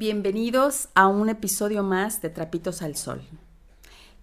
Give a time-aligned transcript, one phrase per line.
[0.00, 3.20] Bienvenidos a un episodio más de Trapitos al Sol.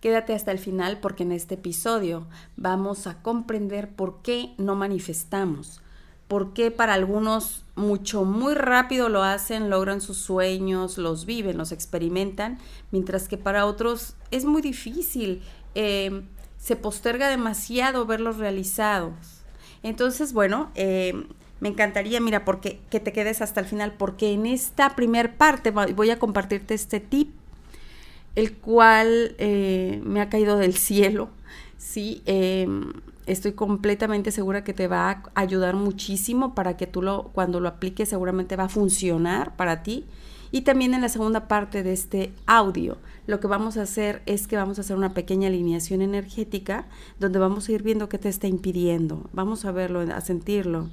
[0.02, 5.84] Quédate hasta el final porque en este episodio vamos a comprender por qué no manifestamos,
[6.28, 11.72] por qué para algunos mucho, muy rápido lo hacen, logran sus sueños, los viven, los
[11.72, 12.58] experimentan,
[12.90, 15.44] mientras que para otros es muy difícil,
[15.76, 16.24] eh,
[16.58, 19.44] se posterga demasiado verlos realizados.
[19.84, 21.28] Entonces, bueno, eh,
[21.60, 25.72] me encantaría, mira, porque que te quedes hasta el final, porque en esta primer parte
[25.72, 27.32] voy a compartirte este tip,
[28.36, 31.30] el cual eh, me ha caído del cielo,
[31.78, 32.22] ¿sí?
[32.26, 32.94] Em,
[33.26, 37.70] estoy completamente segura que te va a ayudar muchísimo para que tú lo, cuando lo
[37.70, 40.06] apliques, seguramente va a funcionar para ti.
[40.50, 44.48] Y también en la segunda parte de este audio, lo que vamos a hacer es
[44.48, 46.86] que vamos a hacer una pequeña alineación energética
[47.20, 49.30] donde vamos a ir viendo qué te está impidiendo.
[49.34, 50.88] Vamos a verlo, a sentirlo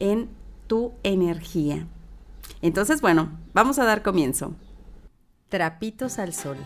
[0.00, 0.28] en
[0.66, 1.86] tu energía.
[2.62, 4.54] Entonces, bueno, vamos a dar comienzo.
[5.48, 6.56] Trapitos al Sol,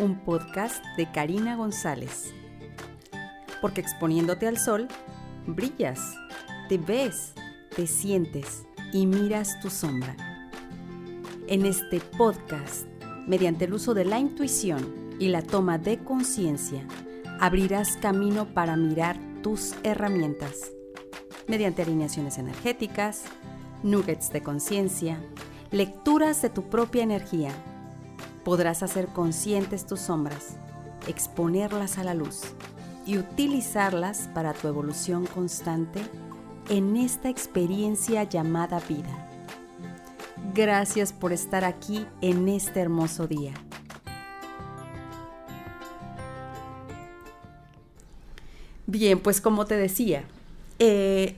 [0.00, 2.32] un podcast de Karina González.
[3.60, 4.88] Porque exponiéndote al sol,
[5.46, 6.14] brillas,
[6.68, 7.32] te ves,
[7.74, 10.16] te sientes y miras tu sombra.
[11.48, 12.86] En este podcast,
[13.26, 16.86] mediante el uso de la intuición y la toma de conciencia,
[17.40, 20.75] abrirás camino para mirar tus herramientas
[21.48, 23.22] mediante alineaciones energéticas,
[23.82, 25.18] nuggets de conciencia,
[25.70, 27.50] lecturas de tu propia energía.
[28.44, 30.56] Podrás hacer conscientes tus sombras,
[31.06, 32.42] exponerlas a la luz
[33.04, 36.00] y utilizarlas para tu evolución constante
[36.68, 39.28] en esta experiencia llamada vida.
[40.54, 43.52] Gracias por estar aquí en este hermoso día.
[48.86, 50.24] Bien, pues como te decía,
[50.78, 51.36] eh,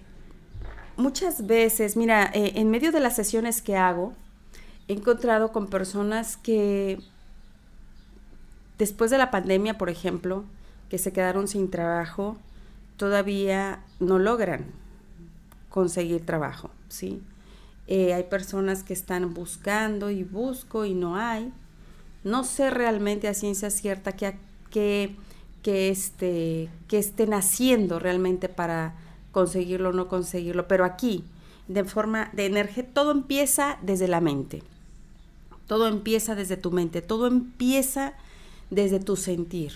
[0.97, 4.15] muchas veces, mira, eh, en medio de las sesiones que hago,
[4.89, 7.01] he encontrado con personas que
[8.79, 10.45] después de la pandemia, por ejemplo,
[10.89, 12.37] que se quedaron sin trabajo,
[12.97, 14.67] todavía no logran
[15.69, 17.23] conseguir trabajo, ¿sí?
[17.87, 21.53] Eh, hay personas que están buscando y busco y no hay.
[22.25, 24.37] No sé realmente a ciencia cierta que,
[24.71, 25.17] que,
[25.63, 28.95] que, este, que estén haciendo realmente para
[29.33, 31.25] conseguirlo o no conseguirlo, pero aquí,
[31.69, 34.63] de forma de energía, todo empieza desde la mente.
[35.67, 38.15] Todo empieza desde tu mente, todo empieza
[38.71, 39.73] desde tu sentir.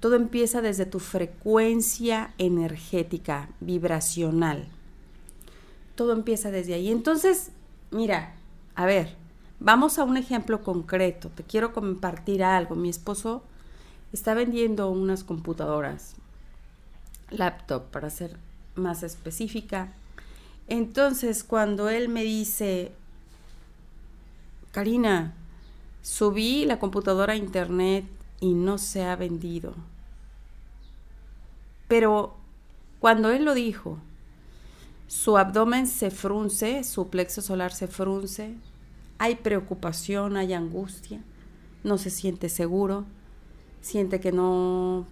[0.00, 4.68] Todo empieza desde tu frecuencia energética, vibracional.
[5.94, 6.90] Todo empieza desde ahí.
[6.90, 7.50] Entonces,
[7.90, 8.34] mira,
[8.74, 9.14] a ver,
[9.58, 11.30] vamos a un ejemplo concreto.
[11.30, 12.74] Te quiero compartir algo.
[12.74, 13.42] Mi esposo
[14.12, 16.14] está vendiendo unas computadoras,
[17.30, 18.36] laptop, para hacer
[18.76, 19.92] más específica.
[20.68, 22.92] Entonces, cuando él me dice,
[24.72, 25.34] Karina,
[26.02, 28.04] subí la computadora a internet
[28.40, 29.74] y no se ha vendido.
[31.88, 32.36] Pero
[33.00, 33.98] cuando él lo dijo,
[35.06, 38.54] su abdomen se frunce, su plexo solar se frunce,
[39.18, 41.22] hay preocupación, hay angustia,
[41.84, 43.04] no se siente seguro,
[43.80, 45.06] siente que no,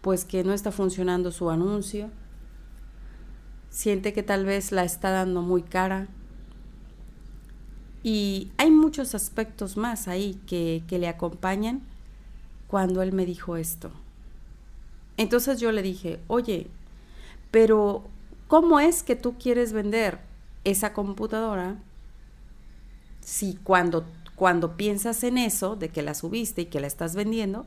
[0.00, 2.10] pues que no está funcionando su anuncio
[3.70, 6.08] siente que tal vez la está dando muy cara.
[8.02, 11.82] Y hay muchos aspectos más ahí que, le acompañan
[12.68, 13.90] cuando él me dijo esto.
[15.16, 16.68] Entonces yo le dije, oye,
[17.50, 18.04] pero
[18.48, 20.20] ¿cómo es que tú quieres vender
[20.64, 21.76] esa computadora
[23.20, 24.04] si cuando,
[24.36, 27.66] cuando piensas en eso, de que la subiste y que la estás vendiendo,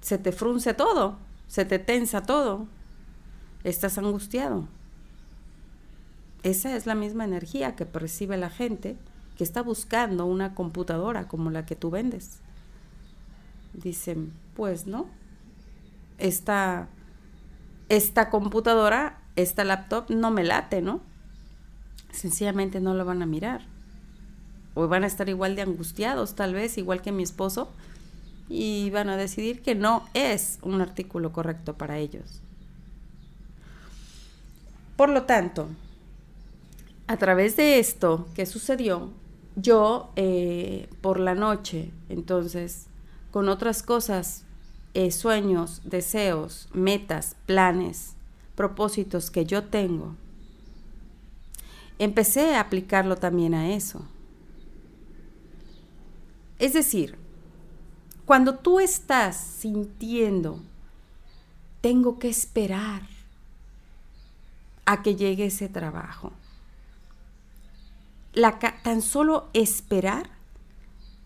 [0.00, 1.16] se te frunce todo,
[1.46, 2.66] se te tensa todo,
[3.64, 4.68] estás angustiado.
[6.42, 8.96] Esa es la misma energía que percibe la gente
[9.36, 12.38] que está buscando una computadora como la que tú vendes.
[13.72, 15.06] Dicen, pues no,
[16.18, 16.88] esta,
[17.88, 21.00] esta computadora, esta laptop no me late, ¿no?
[22.10, 23.62] Sencillamente no lo van a mirar.
[24.74, 27.70] O van a estar igual de angustiados, tal vez, igual que mi esposo,
[28.48, 32.42] y van a decidir que no es un artículo correcto para ellos.
[35.02, 35.66] Por lo tanto,
[37.08, 39.10] a través de esto que sucedió,
[39.56, 42.86] yo eh, por la noche, entonces,
[43.32, 44.44] con otras cosas,
[44.94, 48.14] eh, sueños, deseos, metas, planes,
[48.54, 50.14] propósitos que yo tengo,
[51.98, 54.06] empecé a aplicarlo también a eso.
[56.60, 57.16] Es decir,
[58.24, 60.60] cuando tú estás sintiendo,
[61.80, 63.11] tengo que esperar,
[64.84, 66.32] a que llegue ese trabajo.
[68.82, 70.30] tan solo esperar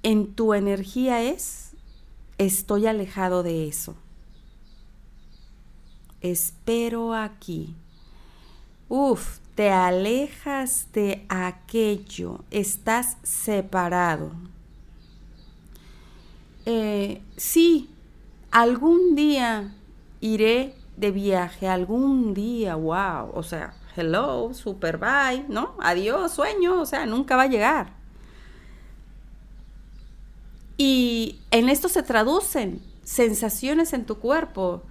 [0.03, 1.73] en tu energía es,
[2.39, 3.97] estoy alejado de eso.
[6.21, 7.75] Espero aquí.
[8.89, 14.33] Uf, te alejas de aquello, estás separado.
[16.67, 17.89] Eh, sí,
[18.51, 19.75] algún día
[20.21, 25.77] iré de viaje, algún día, wow, o sea, hello, super bye, ¿no?
[25.81, 27.93] Adiós, sueño, o sea, nunca va a llegar.
[30.79, 34.83] Y en esto se traducen sensaciones en tu cuerpo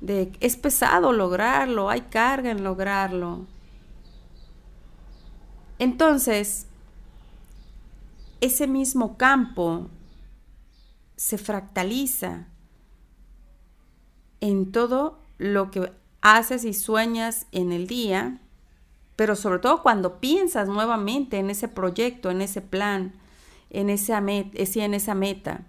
[0.00, 3.46] de es pesado lograrlo, hay carga en lograrlo.
[5.78, 6.66] Entonces,
[8.40, 9.88] ese mismo campo
[11.16, 12.46] se fractaliza
[14.40, 18.40] en todo lo que haces y sueñas en el día,
[19.16, 23.14] pero sobre todo cuando piensas nuevamente en ese proyecto, en ese plan,
[23.70, 25.66] en esa, en esa meta.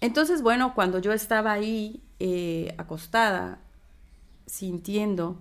[0.00, 3.60] Entonces, bueno, cuando yo estaba ahí eh, acostada,
[4.46, 5.40] sintiendo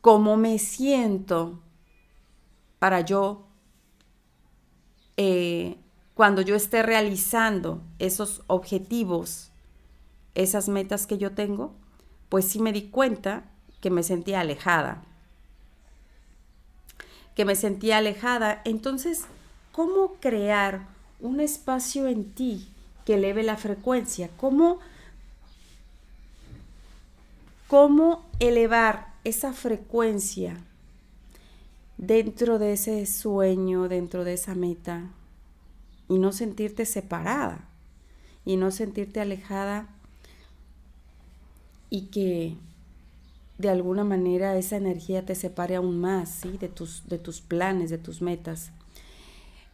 [0.00, 1.62] cómo me siento
[2.78, 3.46] para yo,
[5.16, 5.78] eh,
[6.14, 9.52] cuando yo esté realizando esos objetivos,
[10.34, 11.79] esas metas que yo tengo,
[12.30, 13.44] pues sí me di cuenta
[13.82, 15.02] que me sentía alejada.
[17.34, 18.62] Que me sentía alejada.
[18.64, 19.24] Entonces,
[19.72, 20.86] ¿cómo crear
[21.18, 22.68] un espacio en ti
[23.04, 24.30] que eleve la frecuencia?
[24.36, 24.78] ¿Cómo,
[27.66, 30.56] cómo elevar esa frecuencia
[31.98, 35.10] dentro de ese sueño, dentro de esa meta?
[36.08, 37.68] Y no sentirte separada
[38.44, 39.88] y no sentirte alejada
[41.90, 42.56] y que
[43.58, 46.56] de alguna manera esa energía te separe aún más, ¿sí?
[46.56, 48.70] De tus, de tus planes, de tus metas.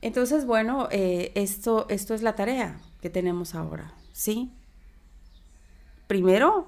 [0.02, 4.50] Entonces, bueno, eh, esto, esto es la tarea que tenemos ahora, ¿sí?
[6.08, 6.66] Primero,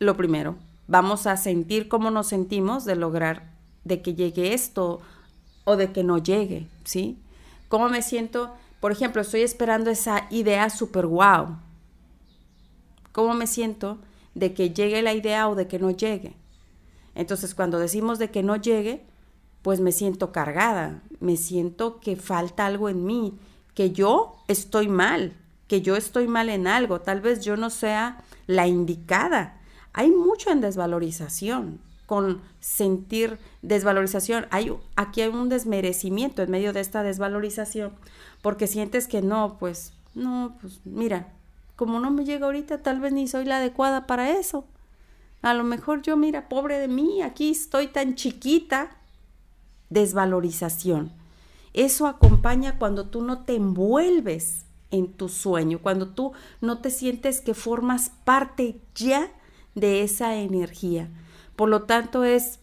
[0.00, 0.56] lo primero,
[0.88, 3.52] vamos a sentir cómo nos sentimos de lograr,
[3.84, 5.00] de que llegue esto
[5.64, 7.18] o de que no llegue, ¿sí?
[7.68, 8.52] ¿Cómo me siento?
[8.80, 11.58] Por ejemplo, estoy esperando esa idea super wow.
[13.12, 13.98] ¿Cómo me siento?
[14.38, 16.36] De que llegue la idea o de que no llegue.
[17.14, 19.04] Entonces, cuando decimos de que no llegue,
[19.62, 23.38] pues me siento cargada, me siento que falta algo en mí,
[23.74, 25.34] que yo estoy mal,
[25.66, 29.60] que yo estoy mal en algo, tal vez yo no sea la indicada.
[29.92, 34.46] Hay mucho en desvalorización, con sentir desvalorización.
[34.50, 37.92] Hay, aquí hay un desmerecimiento en medio de esta desvalorización,
[38.42, 41.32] porque sientes que no, pues, no, pues mira,
[41.78, 44.64] como no me llega ahorita, tal vez ni soy la adecuada para eso.
[45.42, 48.96] A lo mejor yo, mira, pobre de mí, aquí estoy tan chiquita.
[49.88, 51.12] Desvalorización.
[51.74, 57.40] Eso acompaña cuando tú no te envuelves en tu sueño, cuando tú no te sientes
[57.40, 59.30] que formas parte ya
[59.76, 61.08] de esa energía.
[61.54, 62.58] Por lo tanto, es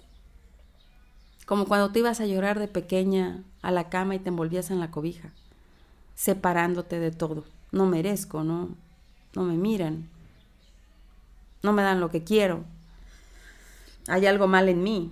[1.46, 4.82] como cuando te ibas a llorar de pequeña a la cama y te envolvías en
[4.82, 5.32] la cobija,
[6.16, 7.46] separándote de todo.
[7.72, 8.76] No merezco, no,
[9.36, 10.10] no me miran,
[11.62, 12.64] no me dan lo que quiero,
[14.08, 15.12] hay algo mal en mí.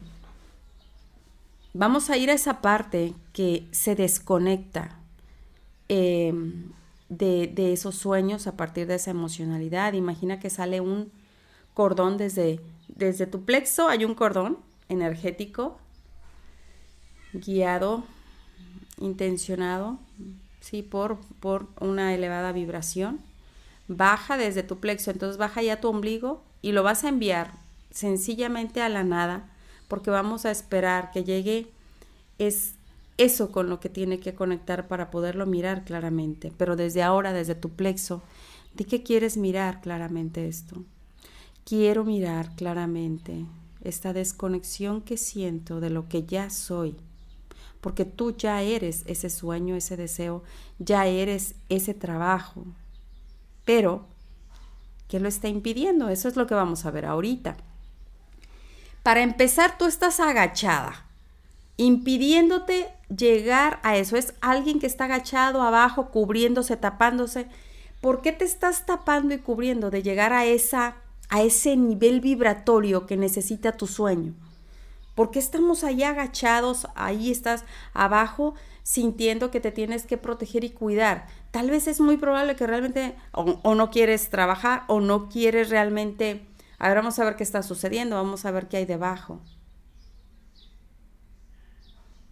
[1.74, 4.96] Vamos a ir a esa parte que se desconecta
[5.90, 6.72] em,
[7.10, 9.94] de, de, esos sueños a partir de esa emocionalidad.
[9.94, 11.12] Imagina que sale un
[11.74, 15.80] cordón desde, desde tu plexo, hay un cordón energético
[17.34, 18.04] guiado,
[19.00, 19.98] intencionado,
[20.60, 23.20] sí, por, por una elevada vibración
[23.88, 27.52] baja desde tu plexo, entonces baja ya tu ombligo y lo vas a enviar
[27.92, 29.50] sencillamente a la nada,
[29.88, 31.68] porque vamos a esperar que llegue
[32.40, 32.76] es
[33.18, 36.52] eso con lo que tiene que conectar para poderlo mirar claramente.
[36.58, 38.24] Pero desde ahora, desde tu plexo,
[38.74, 40.84] ¿de qué quieres mirar claramente esto?
[41.64, 43.46] Quiero mirar claramente
[43.84, 46.96] esta desconexión que siento de lo que ya soy,
[47.82, 50.44] porque tú ya eres ese sueño, ese deseo,
[50.80, 52.66] ya eres ese trabajo,
[53.66, 54.06] pero,
[55.08, 56.10] ¿qué lo está impidiendo?
[56.10, 57.58] Eso es lo que vamos a ver ahorita.
[59.04, 61.06] Para empezar, tú estás agachada,
[61.78, 64.16] impidiéndote llegar a eso.
[64.16, 67.48] Es alguien que está agachado abajo, cubriéndose, tapándose.
[68.02, 70.98] ¿Por qué te estás tapando y cubriendo de llegar a esa
[71.30, 74.34] a ese nivel vibratorio que necesita tu sueño?
[75.16, 76.88] ¿Por qué estamos ahí agachados?
[76.96, 81.28] Ahí estás abajo sintiendo que te tienes que proteger y cuidar.
[81.54, 86.48] Tal vez es muy probable que realmente o, no quieres trabajar o no quieres realmente...
[86.80, 89.40] A ver, vamos a ver qué está sucediendo, vamos a ver qué hay debajo.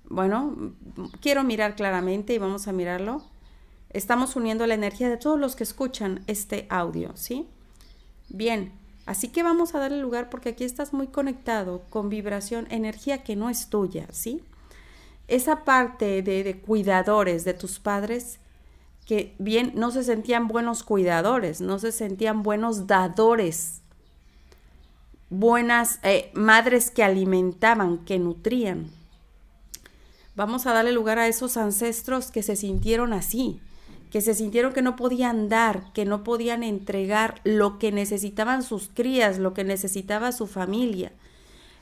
[0.10, 0.74] bueno,
[1.22, 3.22] quiero mirar claramente y vamos a mirarlo.
[3.92, 7.48] Estamos uniendo la energía de todos los que escuchan este audio, ¿sí?
[8.28, 8.74] Bien,
[9.06, 13.36] así que vamos a darle lugar porque aquí estás muy conectado con vibración, energía que
[13.36, 14.42] no es tuya, ¿sí?
[15.28, 18.41] Esa parte de, de cuidadores de tus padres
[19.06, 23.82] que bien no se sentían buenos cuidadores, no se sentían buenos dadores,
[25.30, 28.92] buenas eh, madres que alimentaban, que nutrían.
[30.36, 33.60] Vamos a darle lugar a esos ancestros que se sintieron así,
[34.12, 38.90] que se sintieron que no podían dar, que no podían entregar lo que necesitaban sus
[38.94, 41.12] crías, lo que necesitaba su familia.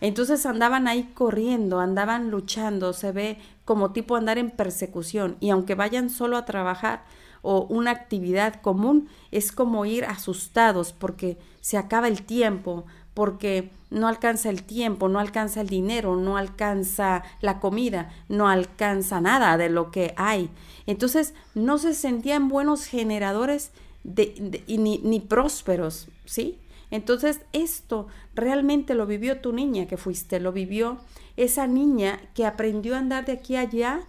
[0.02, 3.38] Entonces andaban ahí corriendo, andaban luchando, se ve
[3.70, 7.04] como tipo andar en persecución y aunque vayan solo a trabajar
[7.44, 14.08] o una actividad común, es como ir asustados porque se acaba el tiempo, porque no
[14.08, 19.70] alcanza el tiempo, no alcanza el dinero, no alcanza la comida, no alcanza nada de
[19.70, 20.50] lo que hay.
[20.88, 23.72] Entonces no se sentían buenos generadores
[24.04, 26.58] ni, ni prósperos, ¿sí?
[26.90, 30.98] Entonces esto realmente lo vivió tu niña que fuiste, lo vivió
[31.44, 34.02] esa niña que aprendió a andar de aquí a allá,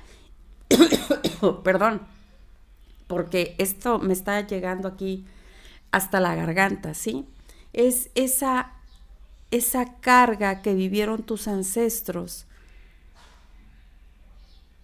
[1.64, 2.02] perdón,
[3.06, 5.24] porque esto me está llegando aquí
[5.92, 7.26] hasta la garganta, ¿sí?
[7.72, 8.74] Es esa
[9.50, 12.46] esa carga que vivieron tus ancestros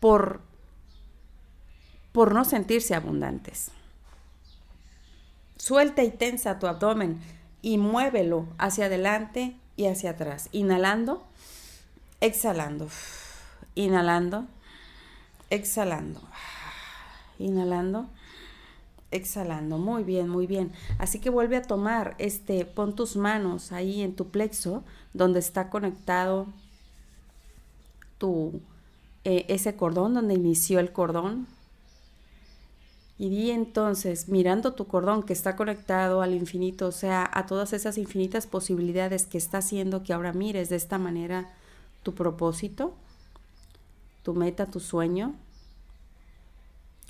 [0.01, 0.41] por,
[2.13, 3.71] por no sentirse abundantes.
[5.57, 7.21] Suelta y tensa tu abdomen
[7.63, 10.49] y muévelo hacia adelante y hacia atrás.
[10.53, 11.27] Inhalando,
[12.21, 12.89] exhalando.
[13.75, 14.47] Inhalando,
[15.51, 16.21] exhalando.
[17.39, 18.07] Inhalando,
[19.11, 19.79] exhalando.
[19.79, 20.73] Muy bien, muy bien.
[20.99, 24.83] Así que vuelve a tomar, este, pon tus manos ahí en tu plexo,
[25.13, 26.47] donde está conectado
[28.19, 28.61] tu,
[29.25, 31.47] eh, ese cordón, donde inició el cordón.
[33.19, 37.73] Y di entonces, mirando tu cordón que está conectado al infinito, o sea, a todas
[37.73, 41.51] esas infinitas posibilidades que está haciendo que ahora mires de esta manera
[42.07, 42.95] tu propósito,
[44.23, 45.35] tu meta, tu sueño,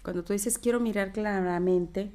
[0.03, 2.11] cuando tú dices quiero mirar claramente,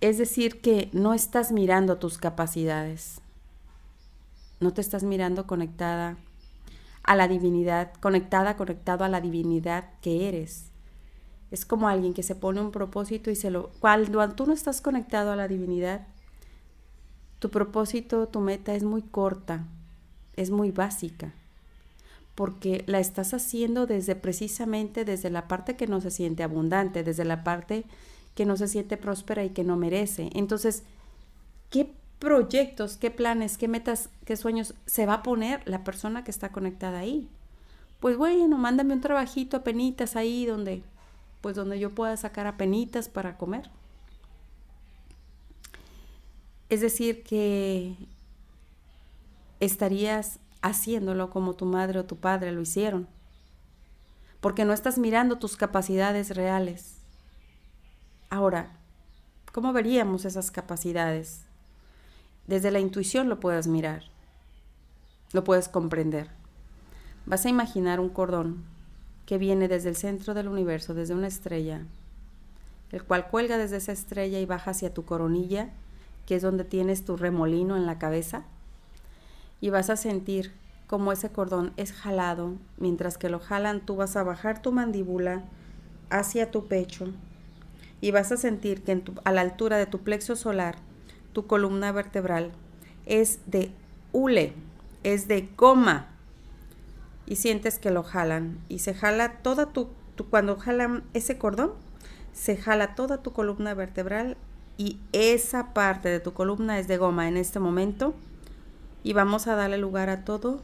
[0.00, 3.20] es decir que no estás mirando tus capacidades.
[4.60, 6.16] No te estás mirando conectada
[7.02, 10.70] a la divinidad, conectada, conectado a la divinidad que eres.
[11.50, 13.72] Es como alguien que se pone un propósito y se lo...
[13.78, 16.06] Cuando tú no estás conectado a la divinidad,
[17.40, 19.66] tu propósito, tu meta es muy corta,
[20.34, 21.34] es muy básica
[22.34, 27.24] porque la estás haciendo desde precisamente desde la parte que no se siente abundante, desde
[27.24, 27.84] la parte
[28.34, 30.30] que no se siente próspera y que no merece.
[30.34, 30.82] Entonces,
[31.70, 36.30] ¿qué proyectos, qué planes, qué metas, qué sueños se va a poner la persona que
[36.30, 37.28] está conectada ahí?
[38.00, 40.82] Pues bueno, mándame un trabajito a penitas ahí donde
[41.40, 43.68] pues donde yo pueda sacar a penitas para comer.
[46.70, 47.94] Es decir, que
[49.60, 53.06] estarías haciéndolo como tu madre o tu padre lo hicieron,
[54.40, 56.96] porque no estás mirando tus capacidades reales.
[58.30, 58.70] Ahora,
[59.52, 61.44] ¿cómo veríamos esas capacidades?
[62.46, 64.04] Desde la intuición lo puedes mirar,
[65.32, 66.30] lo puedes comprender.
[67.26, 68.64] Vas a imaginar un cordón
[69.26, 71.82] que viene desde el centro del universo, desde una estrella,
[72.90, 75.74] el cual cuelga desde esa estrella y baja hacia tu coronilla,
[76.24, 78.46] que es donde tienes tu remolino en la cabeza
[79.64, 80.52] y vas a sentir
[80.86, 82.52] como ese cordón es jalado.
[82.76, 85.42] Mientras que lo jalan, tú vas a bajar tu mandíbula
[86.10, 87.06] hacia tu pecho
[88.02, 90.76] y vas a sentir que a la altura de tu plexo solar,
[91.32, 92.52] tu columna vertebral
[93.06, 93.70] es de
[94.12, 94.52] hule,
[95.02, 96.08] es de goma.
[97.24, 101.72] Y sientes que lo jalan y se jala toda tu, tu cuando jalan ese cordón,
[102.34, 104.36] se jala toda tu columna vertebral
[104.76, 108.14] y esa parte de tu columna es de goma en este momento
[109.04, 110.62] y vamos a darle lugar a todo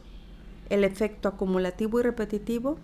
[0.69, 2.77] el efecto acumulativo y repetitivo,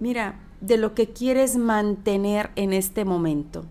[0.00, 3.64] mira, de lo que quieres mantener en este momento.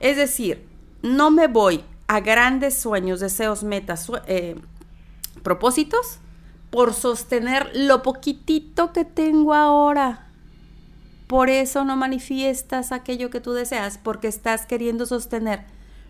[0.00, 0.66] Es decir,
[1.02, 4.56] no me voy a grandes sueños, deseos, metas, eh,
[5.42, 6.18] propósitos
[6.70, 10.26] por sostener lo poquitito que tengo ahora.
[11.26, 15.64] Por eso no manifiestas aquello que tú deseas, porque estás queriendo sostener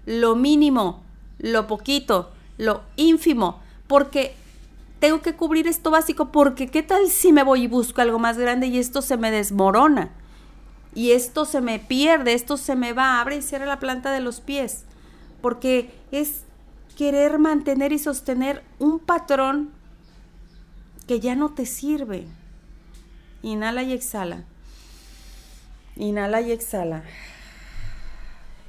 [0.07, 1.03] lo mínimo,
[1.39, 4.35] lo poquito, lo ínfimo, porque
[5.01, 8.39] tengo que cubrir esto básico, porque ¿qué tal si me voy y busco algo más
[8.39, 10.11] grande y esto se me desmorona?
[10.95, 14.21] Y esto se me pierde, esto se me va, abre y cierra la planta de
[14.21, 14.85] los pies,
[15.43, 16.45] porque es
[16.97, 19.73] querer mantener y sostener un patrón
[21.07, 22.27] que ya no te sirve.
[23.43, 24.45] Inhala y exhala.
[25.97, 27.03] Inhala y exhala.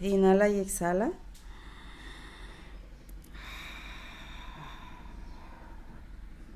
[0.02, 1.12] Inhala y exhala.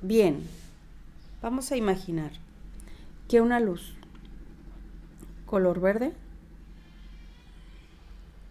[0.02, 0.42] Bien,
[1.42, 2.30] vamos a imaginar
[3.28, 3.94] que una luz
[5.44, 6.14] color verde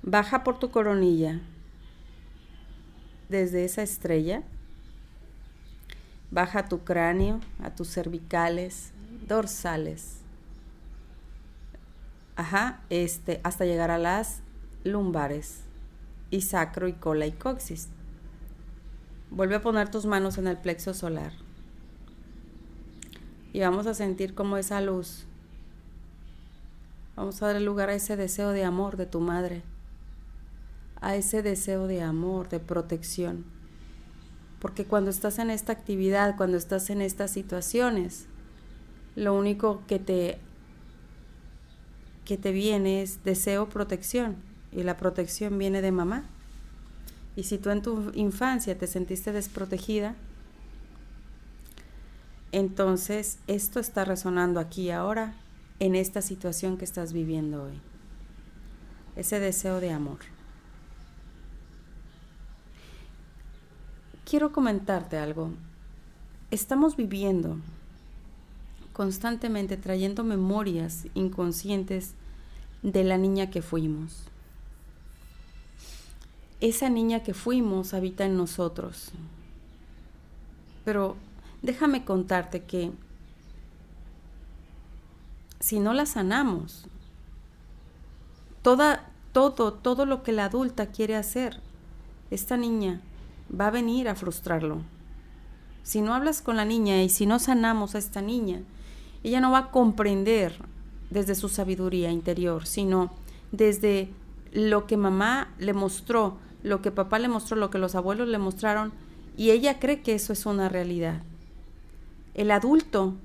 [0.04, 1.40] baja por tu coronilla
[3.30, 4.44] desde esa estrella,
[6.30, 8.92] baja a tu cráneo, a tus cervicales,
[9.28, 10.20] dorsales,
[12.36, 14.42] ajá, este, hasta llegar a las
[14.84, 15.62] lumbares
[16.30, 17.90] y sacro y cola y coxis.
[19.32, 21.34] Vuelve a poner tus manos en el plexo solar.
[23.54, 25.26] Y vamos a sentir como esa luz.
[27.16, 29.64] Vamos a dar lugar a ese deseo de amor de tu madre.
[31.02, 33.46] A ese deseo de amor, de protección.
[34.60, 38.26] Porque cuando estás en esta actividad, cuando estás en estas situaciones,
[39.16, 40.40] lo único que te
[42.26, 44.36] que te viene es deseo protección
[44.72, 46.30] y la protección viene de mamá.
[47.36, 50.16] Y si tú en tu infancia te sentiste desprotegida,
[52.52, 55.36] entonces esto está resonando aquí ahora
[55.80, 57.80] en esta situación que estás viviendo hoy.
[59.16, 60.20] Ese deseo de amor.
[64.26, 65.52] Quiero comentarte algo.
[66.52, 67.58] Estamos viviendo
[68.94, 72.14] constantemente trayendo memorias inconscientes
[72.84, 74.29] de la niña que fuimos
[76.62, 79.12] esa niña que fuimos habita en nosotros.
[80.86, 81.16] Pero
[81.62, 82.92] déjame contarte que
[85.60, 86.86] si no la sanamos,
[88.62, 91.60] toda, todo, todo lo que la adulta quiere hacer,
[92.32, 93.02] esta niña
[93.50, 94.82] va a venir a frustrarlo.
[95.84, 98.62] Si no hablas con la niña y si no sanamos a esta niña,
[99.24, 100.54] ella no va a comprender
[101.10, 103.12] desde su sabiduría interior, sino
[103.52, 104.10] desde
[104.52, 108.38] lo que mamá le mostró lo que papá le mostró, lo que los abuelos le
[108.38, 108.92] mostraron,
[109.38, 111.22] y ella cree que eso es una realidad.
[112.34, 113.16] El adulto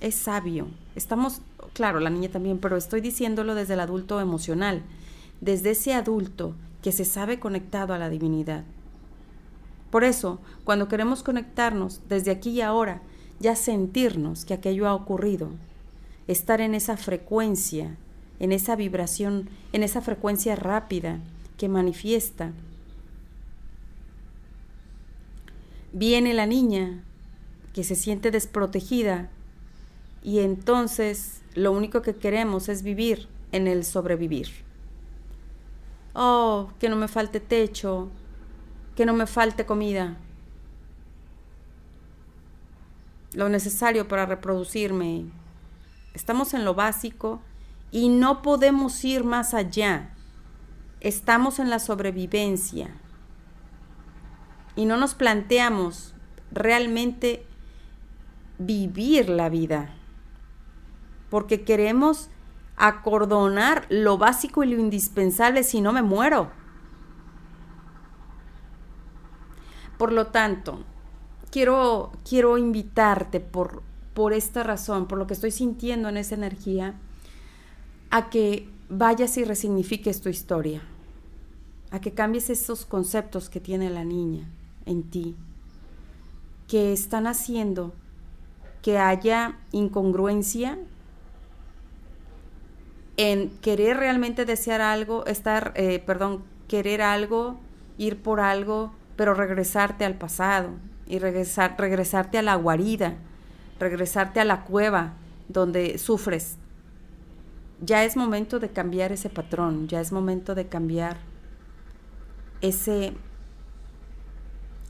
[0.00, 0.68] es sabio.
[0.96, 1.40] Estamos,
[1.72, 4.82] claro, la niña también, pero estoy diciéndolo desde el adulto emocional,
[5.40, 8.64] desde ese adulto que se sabe conectado a la divinidad.
[9.90, 13.00] Por eso, cuando queremos conectarnos desde aquí y ahora,
[13.40, 15.50] ya sentirnos que aquello ha ocurrido,
[16.26, 17.96] estar en esa frecuencia,
[18.40, 21.20] en esa vibración, en esa frecuencia rápida,
[21.56, 22.52] que manifiesta.
[25.92, 27.04] Viene la niña
[27.72, 29.30] que se siente desprotegida
[30.22, 34.48] y entonces lo único que queremos es vivir en el sobrevivir.
[36.14, 38.08] Oh, que no me falte techo,
[38.96, 40.16] que no me falte comida,
[43.34, 45.26] lo necesario para reproducirme.
[46.14, 47.42] Estamos en lo básico
[47.90, 50.13] y no podemos ir más allá
[51.04, 52.90] estamos en la sobrevivencia
[54.74, 56.14] y no nos planteamos
[56.50, 57.46] realmente
[58.58, 59.90] vivir la vida,
[61.28, 62.30] porque queremos
[62.76, 66.50] acordonar lo básico y lo indispensable si no me muero.
[69.98, 70.84] Por lo tanto,
[71.50, 73.82] quiero, quiero invitarte por,
[74.14, 76.94] por esta razón, por lo que estoy sintiendo en esa energía,
[78.10, 80.82] a que vayas y resignifiques tu historia
[81.94, 84.50] a que cambies esos conceptos que tiene la niña
[84.84, 85.36] en ti,
[86.66, 87.94] que están haciendo
[88.82, 90.76] que haya incongruencia
[93.16, 97.60] en querer realmente desear algo, estar, eh, perdón, querer algo,
[97.96, 100.70] ir por algo, pero regresarte al pasado
[101.06, 103.14] y regresar, regresarte a la guarida,
[103.78, 105.12] regresarte a la cueva
[105.48, 106.56] donde sufres.
[107.80, 111.33] Ya es momento de cambiar ese patrón, ya es momento de cambiar
[112.64, 113.12] ese,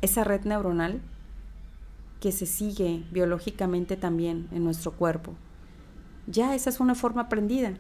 [0.01, 1.01] esa red neuronal
[2.21, 5.35] que se sigue biológicamente también en nuestro cuerpo.
[6.29, 7.75] Ya esa es una forma aprendida,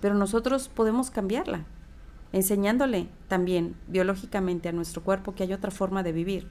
[0.00, 1.64] pero nosotros podemos cambiarla,
[2.32, 6.48] enseñándole también biológicamente a nuestro cuerpo que hay otra forma de vivir,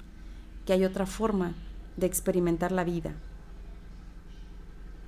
[0.65, 1.53] que hay otra forma
[1.95, 3.13] de experimentar la vida.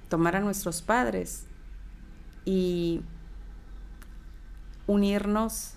[0.07, 1.47] Tomar a nuestros padres
[2.45, 3.01] y
[4.87, 5.76] unirnos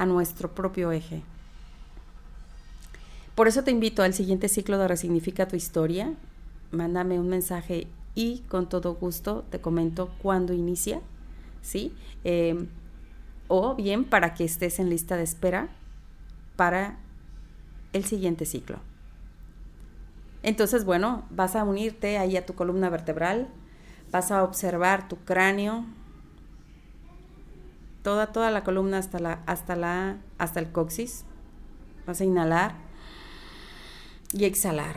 [0.00, 1.22] a nuestro propio eje.
[3.34, 6.14] Por eso te invito al siguiente ciclo de Resignifica tu historia.
[6.70, 11.02] Mándame un mensaje y con todo gusto te comento cuándo inicia,
[11.60, 11.92] ¿sí?
[12.24, 12.68] Em,
[13.48, 15.68] o bien para que estés en lista de espera
[16.56, 16.98] para
[17.92, 18.78] el siguiente ciclo.
[20.42, 23.48] Entonces, bueno, vas a unirte ahí a tu columna vertebral,
[24.10, 25.84] Vas a observar tu cráneo,
[28.02, 31.24] toda, toda la columna hasta, la, hasta, la, hasta el coxis.
[32.06, 32.74] Vas a inhalar
[34.32, 34.96] y exhalar.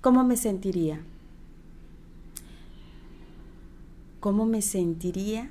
[0.00, 1.00] ¿Cómo me sentiría?
[4.20, 5.50] ¿Cómo me sentiría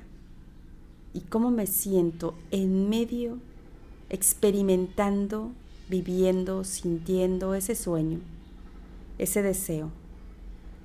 [1.14, 3.38] y cómo me siento en medio,
[4.08, 5.52] experimentando,
[5.88, 8.20] viviendo, sintiendo ese sueño,
[9.18, 9.90] ese deseo,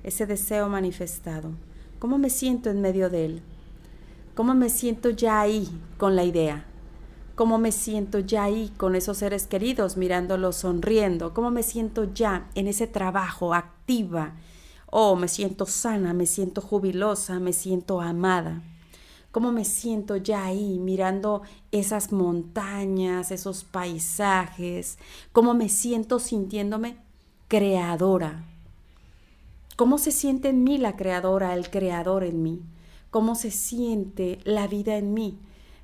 [0.02, 1.50] ese deseo manifestado?
[1.98, 3.42] ¿Cómo me siento en medio de él?
[4.38, 6.64] ¿Cómo me siento ya ahí con la idea?
[7.34, 11.34] ¿Cómo me siento ya ahí con esos seres queridos mirándolos sonriendo?
[11.34, 14.36] ¿Cómo me siento ya en ese trabajo activa?
[14.92, 18.62] Oh, me siento sana, me siento jubilosa, me siento amada.
[19.32, 24.98] ¿Cómo me siento ya ahí mirando esas montañas, esos paisajes?
[25.32, 26.96] ¿Cómo me siento sintiéndome
[27.48, 28.44] creadora?
[29.74, 32.62] ¿Cómo se siente en mí la creadora, el creador en mí?
[33.10, 35.38] Cómo se siente la vida en mí,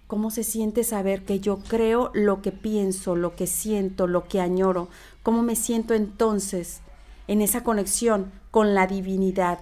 [0.06, 4.40] cómo se siente saber que yo creo lo que pienso, lo que siento, lo que
[4.40, 4.88] añoro,
[5.22, 6.80] cómo me siento entonces
[7.26, 9.60] en esa conexión con la divinidad,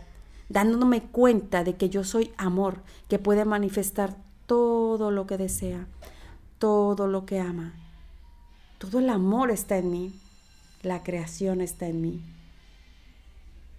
[0.49, 5.87] dándome cuenta de que yo soy amor, que puede manifestar todo lo que desea,
[6.59, 7.75] todo lo que ama.
[8.79, 10.13] Todo el amor está en mí,
[10.83, 12.21] la creación está en mí,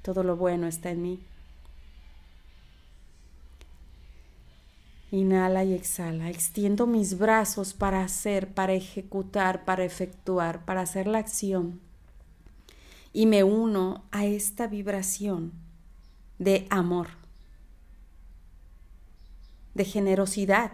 [0.01, 1.19] todo lo bueno está en mí.
[5.13, 6.31] Inhala y exhala.
[6.31, 11.79] Extiendo mis brazos para hacer, para ejecutar, para efectuar, para hacer la acción.
[13.13, 15.51] Y me uno a esta vibración
[16.39, 17.09] de amor,
[19.75, 20.71] de generosidad,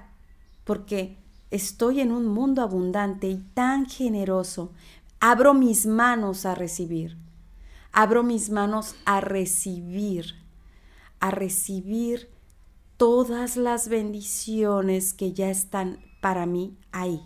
[0.64, 1.18] porque
[1.52, 4.72] estoy en un mundo abundante y tan generoso.
[5.20, 7.18] Abro mis manos a recibir.
[7.92, 10.36] Abro mis manos a recibir,
[11.20, 12.39] a recibir
[13.00, 17.24] todas las bendiciones que ya están para mí ahí,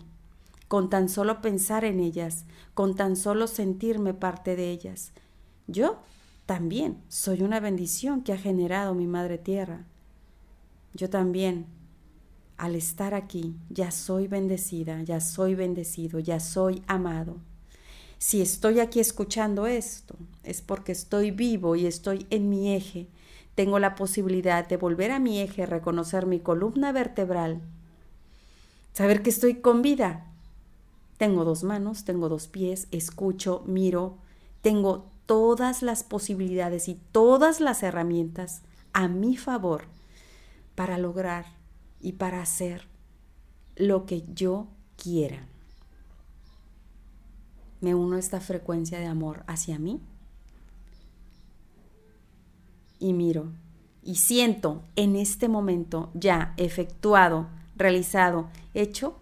[0.68, 5.10] con tan solo pensar en ellas, con tan solo sentirme parte de ellas.
[5.66, 5.98] Yo
[6.46, 9.84] también soy una bendición que ha generado mi Madre Tierra.
[10.92, 11.66] Yo también,
[12.56, 17.38] al estar aquí, ya soy bendecida, ya soy bendecido, ya soy amado.
[18.18, 23.08] Si estoy aquí escuchando esto, es porque estoy vivo y estoy en mi eje,
[23.54, 27.60] tengo la posibilidad de volver a mi eje, reconocer mi columna vertebral,
[28.92, 30.26] saber que estoy con vida.
[31.18, 34.18] Tengo dos manos, tengo dos pies, escucho, miro,
[34.62, 38.62] tengo todas las posibilidades y todas las herramientas
[38.92, 39.84] a mi favor
[40.74, 41.46] para lograr
[42.00, 42.88] y para hacer
[43.76, 45.46] lo que yo quiera.
[47.80, 50.00] Me uno a esta frecuencia de amor hacia mí
[52.98, 53.52] y miro
[54.04, 59.16] y siento en este momento ya efectuado, realizado, hecho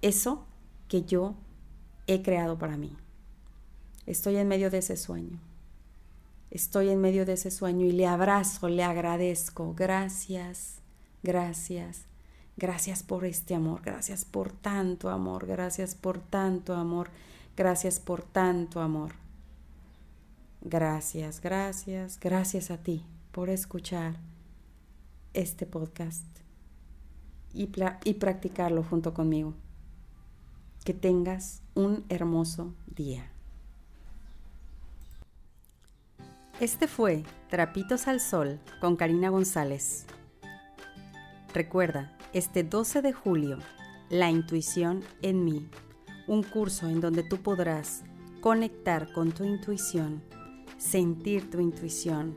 [0.00, 0.44] eso
[0.88, 1.34] que yo
[2.06, 2.96] he creado para mí.
[4.06, 5.38] Estoy en medio de ese sueño.
[6.50, 9.74] Estoy en medio de ese sueño y le abrazo, le agradezco.
[9.74, 10.80] Gracias,
[11.22, 12.06] gracias,
[12.56, 17.10] gracias por este amor, gracias por tanto amor, gracias por tanto amor,
[17.56, 19.21] gracias por tanto amor.
[20.64, 24.14] Gracias, gracias, gracias a ti por escuchar
[25.34, 26.24] este podcast
[27.52, 29.54] y, practicarlo junto conmigo.
[30.84, 33.28] Que tengas un hermoso día.
[36.60, 40.06] Este fue Trapitos al Sol con Karina González.
[41.52, 43.58] Recuerda, este 12 de julio,
[44.10, 45.68] La intuición en mí,
[46.28, 48.04] un curso en donde tú podrás
[48.40, 50.22] conectar con tu intuición,
[50.82, 52.36] sentir tu intuición,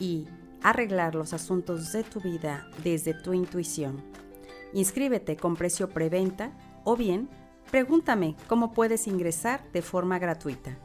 [0.00, 0.26] y
[0.62, 4.02] arreglar los asuntos de tu vida desde tu intuición.
[4.72, 6.52] Inscríbete con precio preventa
[6.84, 7.28] o bien
[7.70, 10.76] pregúntame cómo puedes ingresar de forma gratuita.